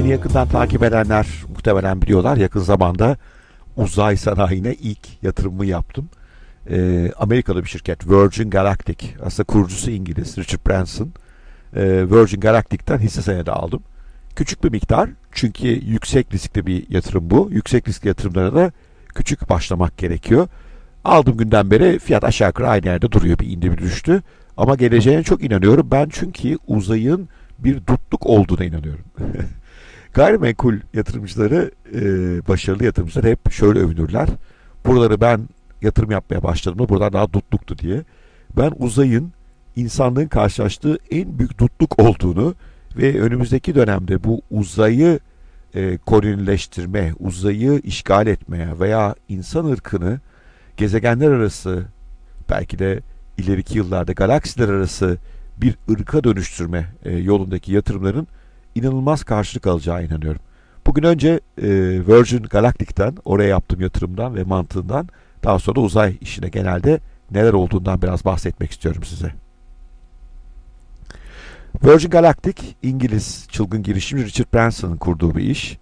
[0.00, 2.36] Beni yakından takip edenler muhtemelen biliyorlar.
[2.36, 3.16] Yakın zamanda
[3.76, 6.08] uzay sanayine ilk yatırımımı yaptım.
[6.70, 9.06] Ee, Amerikalı bir şirket Virgin Galactic.
[9.24, 11.12] Aslında kurucusu İngiliz Richard Branson.
[11.76, 13.82] Ee, Virgin Galactic'ten hisse senedi aldım.
[14.36, 17.48] Küçük bir miktar çünkü yüksek riskli bir yatırım bu.
[17.52, 18.72] Yüksek riskli yatırımlara da
[19.14, 20.48] küçük başlamak gerekiyor.
[21.04, 23.38] Aldığım günden beri fiyat aşağı yukarı aynı yerde duruyor.
[23.38, 24.22] Bir indi bir düştü.
[24.56, 25.88] Ama geleceğine çok inanıyorum.
[25.90, 27.28] Ben çünkü uzayın
[27.58, 29.04] bir dutluk olduğuna inanıyorum.
[30.14, 32.00] Gayrimenkul yatırımcıları, e,
[32.48, 34.28] başarılı yatırımcılar hep şöyle övünürler.
[34.86, 35.48] Buraları ben
[35.82, 38.02] yatırım yapmaya başladığımda buralar daha dutluktu diye.
[38.56, 39.32] Ben uzayın
[39.76, 42.54] insanlığın karşılaştığı en büyük dutluk olduğunu
[42.96, 45.18] ve önümüzdeki dönemde bu uzayı
[45.74, 50.20] e, kolonileştirme, uzayı işgal etmeye veya insan ırkını
[50.76, 51.84] gezegenler arası
[52.50, 53.00] belki de
[53.38, 55.18] ileriki yıllarda galaksiler arası
[55.56, 58.28] bir ırka dönüştürme e, yolundaki yatırımların
[58.80, 60.40] inanılmaz karşılık alacağı inanıyorum.
[60.86, 61.68] Bugün önce e,
[62.06, 65.08] Virgin Galactic'ten, oraya yaptığım yatırımdan ve mantığından
[65.44, 67.00] daha sonra uzay işine genelde
[67.30, 69.32] neler olduğundan biraz bahsetmek istiyorum size.
[71.84, 75.78] Virgin Galactic, İngiliz çılgın girişimci Richard Branson'ın kurduğu bir iş.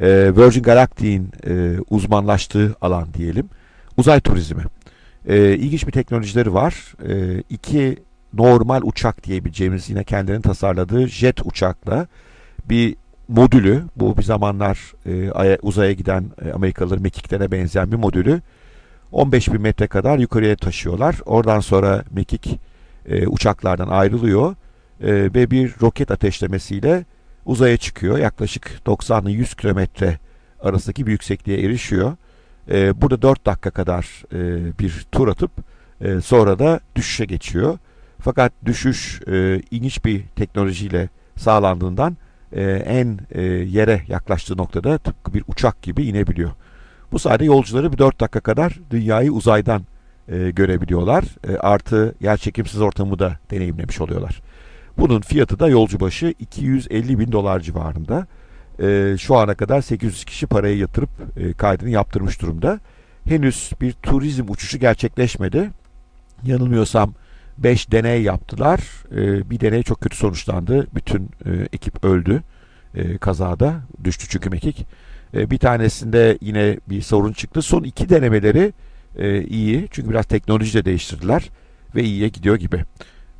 [0.00, 3.48] E, Virgin Galactic'in e, uzmanlaştığı alan diyelim,
[3.96, 4.62] uzay turizmi.
[5.28, 6.94] E, ilginç bir teknolojileri var.
[7.08, 12.06] E, iki normal uçak diyebileceğimiz yine kendilerinin tasarladığı jet uçakla
[12.68, 12.96] bir
[13.28, 18.40] modülü, bu bir zamanlar e, uzaya giden e, Amerikalıların mekiklere benzeyen bir modülü
[19.12, 21.16] 15 bin metre kadar yukarıya taşıyorlar.
[21.26, 22.60] Oradan sonra mekik
[23.06, 24.54] e, uçaklardan ayrılıyor
[25.00, 27.04] e, ve bir roket ateşlemesiyle
[27.46, 28.18] uzaya çıkıyor.
[28.18, 30.18] Yaklaşık 90 ile 100 kilometre
[30.60, 32.16] arasındaki bir yüksekliğe erişiyor.
[32.70, 35.50] E, burada 4 dakika kadar e, bir tur atıp
[36.00, 37.78] e, sonra da düşüşe geçiyor.
[38.20, 42.16] Fakat düşüş e, ilginç bir teknolojiyle sağlandığından
[42.52, 46.50] e, en e, yere yaklaştığı noktada tıpkı bir uçak gibi inebiliyor.
[47.12, 49.82] Bu sayede yolcuları bir 4 dakika kadar dünyayı uzaydan
[50.28, 51.24] e, görebiliyorlar.
[51.48, 54.42] E, artı yer çekimsiz ortamı da deneyimlemiş oluyorlar.
[54.98, 58.26] Bunun fiyatı da yolcu başı 250 bin dolar civarında.
[59.18, 61.10] Şu ana kadar 800 kişi parayı yatırıp
[61.58, 62.80] kaydını yaptırmış durumda.
[63.24, 65.70] Henüz bir turizm uçuşu gerçekleşmedi.
[66.44, 67.14] Yanılmıyorsam
[67.58, 68.80] 5 deney yaptılar.
[69.16, 70.86] E, bir deney çok kötü sonuçlandı.
[70.94, 72.42] Bütün e, ekip öldü
[72.94, 73.74] e, kazada.
[74.04, 74.86] Düştü çünkü mekik.
[75.34, 77.62] E, bir tanesinde yine bir sorun çıktı.
[77.62, 78.72] Son iki denemeleri
[79.48, 79.88] iyi.
[79.90, 81.50] Çünkü biraz teknoloji de değiştirdiler.
[81.94, 82.84] Ve iyiye gidiyor gibi.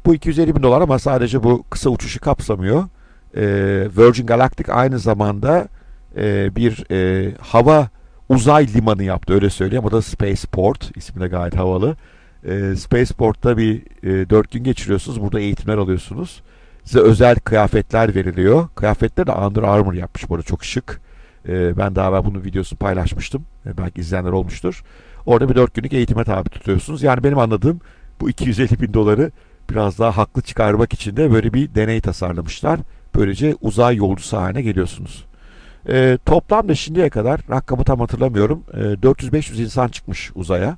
[0.07, 2.85] Bu 250 bin dolar ama sadece bu kısa uçuşu kapsamıyor.
[3.99, 5.69] Virgin Galactic aynı zamanda
[6.57, 6.85] bir
[7.41, 7.89] hava
[8.29, 9.85] uzay limanı yaptı öyle söyleyeyim.
[9.85, 10.97] O da Spaceport.
[10.97, 11.97] İsmi de gayet havalı.
[12.45, 15.21] E, Spaceport'ta bir e, 4 gün geçiriyorsunuz.
[15.21, 16.43] Burada eğitimler alıyorsunuz.
[16.85, 18.69] Size özel kıyafetler veriliyor.
[18.75, 21.01] Kıyafetler de Under Armour yapmış bu arada çok şık.
[21.49, 23.45] E, ben daha evvel bunun videosunu paylaşmıştım.
[23.67, 24.83] E, belki izleyenler olmuştur.
[25.27, 27.03] Orada bir 4 günlük eğitime tabi tutuyorsunuz.
[27.03, 27.81] Yani benim anladığım
[28.21, 29.31] bu 250 bin doları
[29.71, 32.81] biraz daha haklı çıkarmak için de böyle bir deney tasarlamışlar.
[33.15, 35.25] Böylece uzay yolcusu haline geliyorsunuz.
[35.89, 38.63] E, toplamda şimdiye kadar rakamı tam hatırlamıyorum.
[38.73, 40.77] E, 400-500 insan çıkmış uzaya.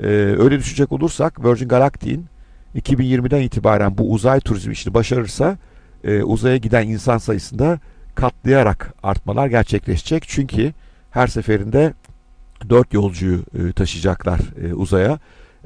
[0.00, 0.06] E,
[0.38, 2.26] öyle düşecek olursak Virgin Galactic'in
[2.76, 5.58] 2020'den itibaren bu uzay turizmi işini başarırsa
[6.04, 7.80] e, uzaya giden insan sayısında
[8.14, 10.24] katlayarak artmalar gerçekleşecek.
[10.28, 10.72] Çünkü
[11.10, 11.92] her seferinde
[12.68, 15.18] 4 yolcuyu e, taşıyacaklar e, uzaya.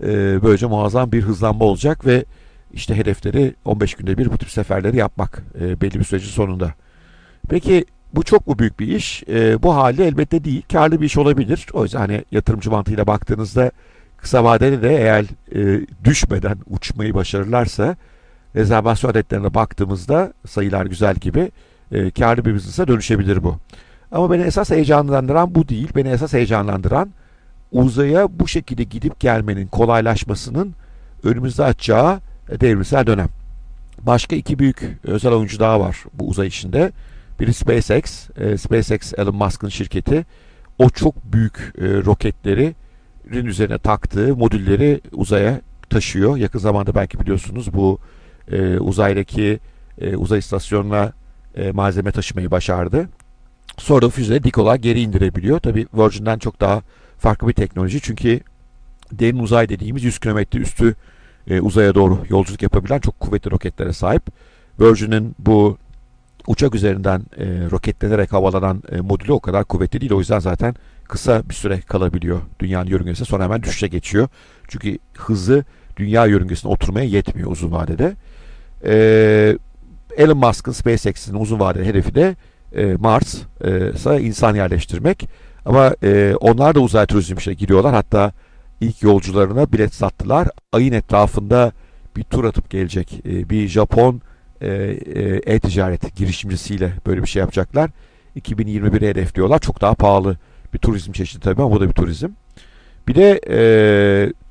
[0.03, 2.25] E, böylece muazzam bir hızlanma olacak ve
[2.73, 6.75] işte hedefleri 15 günde bir bu tip seferleri yapmak e, belli bir sürecin sonunda.
[7.49, 9.23] Peki bu çok mu büyük bir iş?
[9.29, 10.63] E, bu hali elbette değil.
[10.73, 11.67] Karlı bir iş olabilir.
[11.73, 13.71] O yüzden hani yatırımcı mantığıyla baktığınızda
[14.23, 17.97] kısa vadede de eğer e, düşmeden uçmayı başarırlarsa
[18.57, 21.51] rezervasyon adetlerine baktığımızda sayılar güzel gibi
[21.93, 23.57] e, karlı bir business'a dönüşebilir bu.
[24.13, 25.89] Ama beni esas heyecanlandıran bu değil.
[25.97, 27.11] Beni esas heyecanlandıran
[27.73, 30.75] uzaya bu şekilde gidip gelmenin kolaylaşmasının
[31.25, 32.21] önümüzde açacağı
[32.61, 33.29] devrimsel dönem.
[34.03, 36.93] Başka iki büyük özel oyuncu daha var bu uzay işinde.
[37.41, 38.31] Biri SpaceX.
[38.37, 40.27] E, SpaceX Elon Musk'ın şirketi.
[40.79, 42.75] O çok büyük e, roketleri
[43.35, 45.61] üzerine taktığı modülleri uzaya
[45.91, 46.37] taşıyor.
[46.37, 47.99] Yakın zamanda belki biliyorsunuz bu
[48.53, 49.59] e, uzaydaki
[50.01, 51.13] e, uzay istasyonuna
[51.55, 53.09] e, malzeme taşımayı başardı.
[53.79, 55.61] Sonra da füze dik olarak geri indirebiliyor.
[55.61, 56.83] Tabi Virgin'den çok daha
[57.19, 58.01] farklı bir teknoloji.
[58.01, 58.41] Çünkü
[59.13, 60.95] derin uzay dediğimiz 100 kilometre üstü
[61.51, 64.23] e, uzaya doğru yolculuk yapabilen çok kuvvetli roketlere sahip.
[64.81, 65.79] Virgin'in bu
[66.47, 70.13] uçak üzerinden e, roketlenerek havalanan e, modülü o kadar kuvvetli değil.
[70.13, 70.75] O yüzden zaten
[71.11, 73.29] kısa bir süre kalabiliyor dünyanın yörüngesinde.
[73.29, 74.29] Sonra hemen düşüşe geçiyor.
[74.69, 75.65] Çünkü hızı
[75.97, 78.13] dünya yörüngesine oturmaya yetmiyor uzun vadede.
[78.85, 78.95] E,
[80.17, 82.37] Elon Musk'ın SpaceX'in uzun vadeli hedefi de
[82.77, 85.29] e, Mars'a insan yerleştirmek.
[85.65, 87.95] Ama e, onlar da uzay turizm işine giriyorlar.
[87.95, 88.33] Hatta
[88.81, 90.49] ilk yolcularına bilet sattılar.
[90.73, 91.73] Ayın etrafında
[92.17, 94.23] bir tur atıp gelecek e, bir Japon
[94.61, 97.91] e, e, e-ticaret girişimcisiyle böyle bir şey yapacaklar.
[98.37, 99.59] 2021'e hedefliyorlar.
[99.59, 100.37] Çok daha pahalı
[100.75, 102.29] bir turizm çeşidi tabii ama bu da bir turizm.
[103.09, 103.61] Bir de e,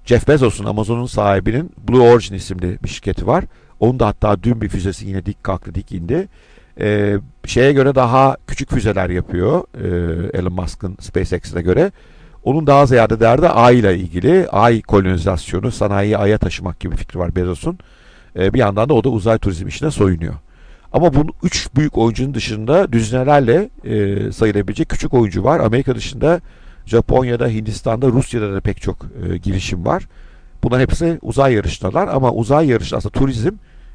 [0.06, 3.44] Jeff Bezos'un Amazon'un sahibinin Blue Origin isimli bir şirketi var.
[3.80, 6.28] Onun da hatta dün bir füzesi yine dik kalktı dik indi.
[6.80, 9.88] E, şeye göre daha küçük füzeler yapıyor e,
[10.40, 11.92] Elon Musk'ın SpaceX'ine göre.
[12.44, 14.48] Onun daha ziyade derdi Ay ile ilgili.
[14.50, 17.80] Ay kolonizasyonu, sanayiyi Ay'a taşımak gibi fikri var Bezos'un.
[18.40, 20.34] E, bir yandan da o da uzay turizm işine soyunuyor.
[20.94, 25.60] Ama bu üç büyük oyuncunun dışında düzinelerle e, sayılabilecek küçük oyuncu var.
[25.60, 26.42] Amerika dışında
[26.86, 30.08] Japonya'da, Hindistan'da, Rusya'da da pek çok e, girişim var.
[30.64, 33.52] Bunların hepsi uzay yarışındalar ama uzay yarışı aslında turizm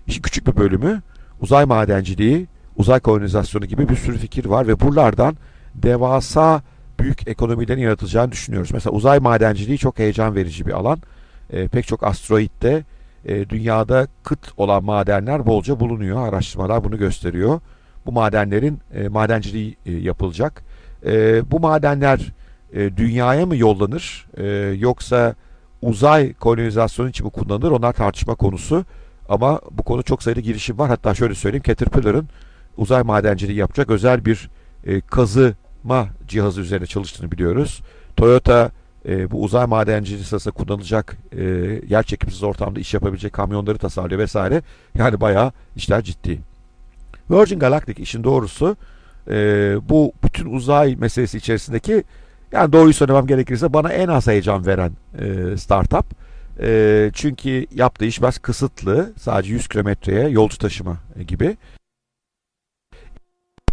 [0.06, 1.02] işin küçük bir bölümü.
[1.40, 2.46] Uzay madenciliği,
[2.76, 5.36] uzay kolonizasyonu gibi bir sürü fikir var ve buralardan
[5.74, 6.62] devasa
[7.00, 8.70] büyük ekonomilerin yaratılacağını düşünüyoruz.
[8.72, 10.98] Mesela uzay madenciliği çok heyecan verici bir alan.
[11.50, 12.84] E, pek çok asteroitte
[13.24, 16.28] e, dünyada kıt olan madenler bolca bulunuyor.
[16.28, 17.60] Araştırmalar bunu gösteriyor.
[18.06, 20.64] Bu madenlerin e, madenciliği e, yapılacak.
[21.06, 22.32] E, bu madenler
[22.72, 24.46] e, dünyaya mı yollanır e,
[24.78, 25.34] yoksa
[25.82, 27.70] uzay kolonizasyonu için mi kullanılır?
[27.70, 28.84] Onlar tartışma konusu.
[29.28, 30.88] Ama bu konu çok sayıda girişim var.
[30.88, 32.28] Hatta şöyle söyleyeyim Caterpillar'ın
[32.76, 34.50] uzay madenciliği yapacak özel bir
[34.86, 37.82] e, kazıma cihazı üzerine çalıştığını biliyoruz.
[38.16, 38.70] Toyota
[39.08, 41.44] e, bu uzay madenciliği sırasında kullanılacak e,
[41.88, 44.62] yer çekimsiz ortamda iş yapabilecek kamyonları tasarlıyor vesaire.
[44.94, 46.38] Yani bayağı işler ciddi.
[47.30, 48.76] Virgin Galactic işin doğrusu
[49.30, 49.34] e,
[49.88, 52.04] bu bütün uzay meselesi içerisindeki
[52.52, 56.06] yani doğruyu söylemem gerekirse bana en az heyecan veren e, startup.
[56.60, 59.12] E, çünkü yaptığı iş biraz kısıtlı.
[59.18, 60.96] Sadece 100 kilometreye yolcu taşıma
[61.28, 61.56] gibi.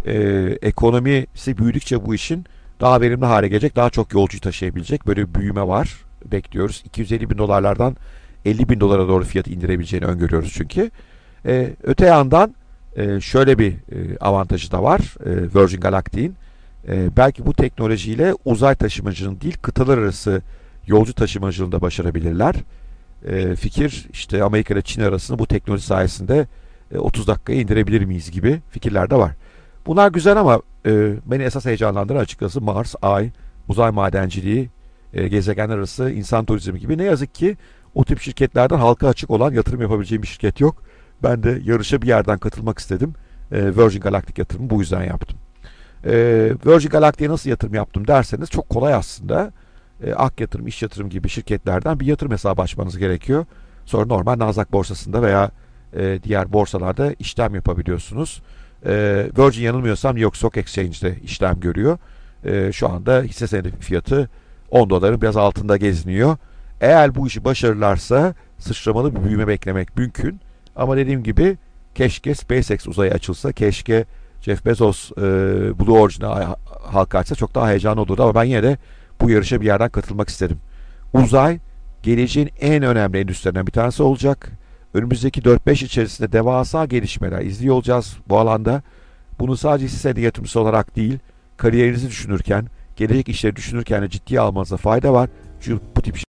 [0.06, 0.14] E,
[0.62, 2.46] ekonomisi büyüdükçe bu işin
[2.82, 5.94] daha verimli hale gelecek, daha çok yolcu taşıyabilecek böyle bir büyüme var.
[6.24, 6.82] Bekliyoruz.
[6.86, 7.96] 250 bin dolarlardan
[8.44, 10.90] 50 bin dolara doğru fiyatı indirebileceğini öngörüyoruz çünkü.
[11.46, 12.54] E, öte yandan
[12.96, 16.34] e, şöyle bir e, avantajı da var e, Virgin Galactic'in.
[16.88, 20.42] E, belki bu teknolojiyle uzay taşımacılığının değil kıtalar arası
[20.86, 22.54] yolcu taşımacılığında başarabilirler.
[23.28, 26.46] E, fikir işte Amerika ile Çin arasında bu teknoloji sayesinde
[26.94, 29.32] e, 30 dakikaya indirebilir miyiz gibi fikirler de var.
[29.86, 33.30] Bunlar güzel ama e, beni esas heyecanlandıran açıkçası Mars, Ay,
[33.68, 34.70] uzay madenciliği,
[35.14, 36.98] e, gezegenler arası insan turizmi gibi.
[36.98, 37.56] Ne yazık ki
[37.94, 40.82] o tip şirketlerden halka açık olan yatırım yapabileceğim bir şirket yok.
[41.22, 43.14] Ben de yarışa bir yerden katılmak istedim.
[43.52, 45.38] E, Virgin Galactic yatırımı bu yüzden yaptım.
[46.04, 46.12] E,
[46.66, 49.52] Virgin Galactic'e nasıl yatırım yaptım derseniz çok kolay aslında.
[50.04, 53.46] E, Ak Yatırım, İş Yatırım gibi şirketlerden bir yatırım hesabı açmanız gerekiyor.
[53.84, 55.50] Sonra normal Nasdaq borsasında veya
[55.96, 58.42] e, diğer borsalarda işlem yapabiliyorsunuz.
[58.86, 61.98] E, Virgin yanılmıyorsam New Stock Exchange'de işlem görüyor.
[62.44, 64.30] E, şu anda hisse senedi fiyatı
[64.70, 66.36] 10 doların biraz altında geziniyor.
[66.80, 70.40] Eğer bu işi başarırlarsa sıçramalı bir büyüme beklemek mümkün.
[70.76, 71.56] Ama dediğim gibi
[71.94, 74.04] keşke SpaceX uzaya açılsa, keşke
[74.40, 75.22] Jeff Bezos e,
[75.78, 78.76] Blue Origin'a halka açsa çok daha heyecanlı olurdu ama ben yine de
[79.20, 80.58] bu yarışa bir yerden katılmak istedim.
[81.12, 81.58] Uzay
[82.02, 84.52] geleceğin en önemli endüstrilerinden bir tanesi olacak.
[84.94, 88.82] Önümüzdeki 4-5 içerisinde devasa gelişmeler izliyor olacağız bu alanda.
[89.38, 91.18] Bunu sadece hisse yatırımcısı olarak değil,
[91.56, 92.66] kariyerinizi düşünürken,
[92.96, 95.30] gelecek işleri düşünürken de ciddiye almanıza fayda var.
[95.60, 96.16] Çünkü bu tip